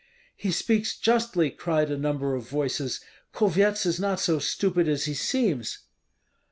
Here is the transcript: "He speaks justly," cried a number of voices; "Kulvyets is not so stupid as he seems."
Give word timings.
"He 0.35 0.49
speaks 0.49 0.97
justly," 0.97 1.51
cried 1.51 1.91
a 1.91 1.95
number 1.95 2.33
of 2.33 2.49
voices; 2.49 3.01
"Kulvyets 3.33 3.85
is 3.85 3.99
not 3.99 4.19
so 4.19 4.39
stupid 4.39 4.87
as 4.87 5.05
he 5.05 5.13
seems." 5.13 5.83